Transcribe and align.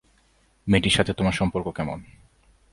মেয়েটির 0.67 0.91
সাথে 0.91 1.11
তোমার 1.13 1.33
সম্পর্ক 1.33 1.67
কেমন? 1.69 1.99